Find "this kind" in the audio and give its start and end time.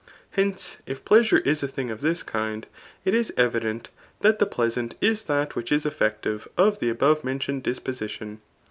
2.01-2.65